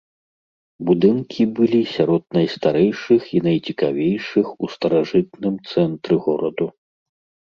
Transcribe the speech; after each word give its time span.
Будынкі 0.89 1.43
былі 1.57 1.81
сярод 1.95 2.23
найстарэйшых 2.37 3.21
і 3.39 3.41
найцікавейшых 3.47 4.45
у 4.55 4.65
старажытным 4.77 5.55
цэнтры 5.73 6.15
гораду. 6.29 6.67